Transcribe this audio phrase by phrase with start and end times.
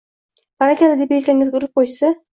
[0.63, 2.15] barakalla deb yelkangizga urib qo‘yishsa